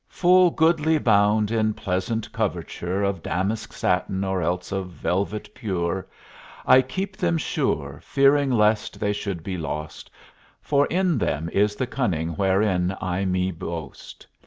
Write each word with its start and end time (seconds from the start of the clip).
Full 0.09 0.49
goodly 0.49 0.97
bound 0.97 1.51
in 1.51 1.75
pleasant 1.75 2.31
coverture 2.31 3.03
Of 3.03 3.21
damask, 3.21 3.71
satin, 3.71 4.23
or 4.23 4.41
else 4.41 4.71
of 4.71 4.89
velvet 4.89 5.53
pure, 5.53 6.07
I 6.65 6.81
keep 6.81 7.15
them 7.15 7.37
sure, 7.37 7.99
fearing 8.01 8.49
lest 8.49 8.99
they 8.99 9.13
should 9.13 9.43
be 9.43 9.59
lost, 9.59 10.09
For 10.59 10.87
in 10.87 11.19
them 11.19 11.49
is 11.53 11.75
the 11.75 11.85
cunning 11.85 12.29
wherein 12.29 12.97
I 12.99 13.25
me 13.25 13.51
boast. 13.51 14.25